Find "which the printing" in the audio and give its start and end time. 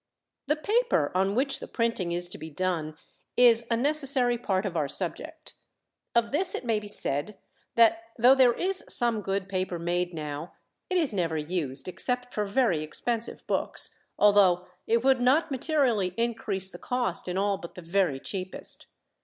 1.35-2.11